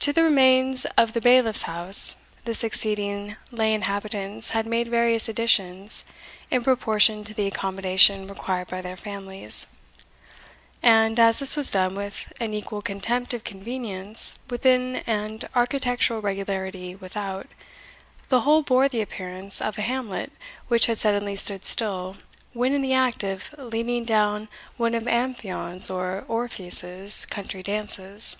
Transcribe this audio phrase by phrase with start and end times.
[0.00, 6.04] To the remains of the bailiff's house, the succeeding lay inhabitants had made various additions
[6.50, 9.68] in proportion to the accommodation required by their families;
[10.82, 16.96] and, as this was done with an equal contempt of convenience within and architectural regularity
[16.96, 17.46] without,
[18.30, 20.32] the whole bore the appearance of a hamlet
[20.68, 22.16] which had suddenly stood still
[22.52, 28.36] when in the act of leading down one of Amphion's, or Orpheus's, country dances.